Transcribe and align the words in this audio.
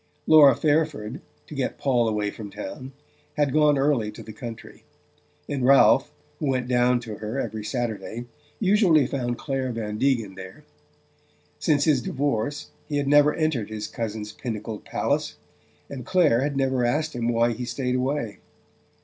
Laura 0.25 0.55
Fairford, 0.55 1.21
to 1.45 1.53
get 1.53 1.77
Paul 1.77 2.07
away 2.07 2.31
from 2.31 2.49
town, 2.49 2.91
had 3.37 3.53
gone 3.53 3.77
early 3.77 4.11
to 4.13 4.23
the 4.23 4.33
country; 4.33 4.83
and 5.47 5.63
Ralph, 5.63 6.11
who 6.39 6.47
went 6.47 6.67
down 6.67 6.99
to 7.01 7.17
her 7.17 7.39
every 7.39 7.63
Saturday, 7.63 8.25
usually 8.59 9.05
found 9.05 9.37
Clare 9.37 9.71
Van 9.71 9.99
Degen 9.99 10.33
there. 10.33 10.63
Since 11.59 11.83
his 11.83 12.01
divorce 12.01 12.71
he 12.87 12.97
had 12.97 13.07
never 13.07 13.35
entered 13.35 13.69
his 13.69 13.85
cousin's 13.85 14.31
pinnacled 14.31 14.85
palace; 14.85 15.35
and 15.87 16.03
Clare 16.03 16.41
had 16.41 16.57
never 16.57 16.83
asked 16.83 17.15
him 17.15 17.27
why 17.27 17.51
he 17.53 17.63
stayed 17.65 17.93
away. 17.93 18.39